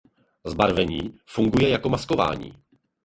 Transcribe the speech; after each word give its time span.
Zbarvení 0.45 1.19
funguje 1.25 1.69
jako 1.69 1.89
maskování. 1.89 2.55